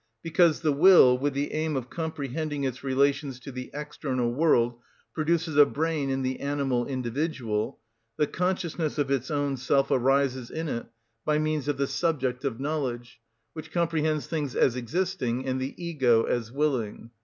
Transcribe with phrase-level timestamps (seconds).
[0.23, 4.79] Because the will, with the aim of comprehending its relations to the external world,
[5.13, 7.77] produces a brain in the animal individual,
[8.17, 10.87] the consciousness of its own self arises in it,
[11.23, 13.19] by means of the subject of knowledge,
[13.53, 17.11] which comprehends things as existing and the ego as willing.